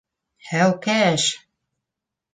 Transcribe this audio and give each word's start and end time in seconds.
Һәүкәш! 0.51 1.29